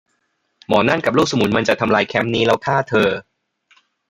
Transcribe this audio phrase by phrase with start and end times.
[0.67, 3.09] หมอนั่นกับลูกสมุนมันจะทำลายแคมป์นี้ แล้วฆ่าเธอ